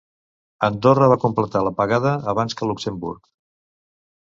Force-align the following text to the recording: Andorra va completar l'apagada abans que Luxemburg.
Andorra 0.67 1.09
va 1.11 1.17
completar 1.25 1.61
l'apagada 1.67 2.15
abans 2.33 2.59
que 2.63 2.73
Luxemburg. 2.73 3.31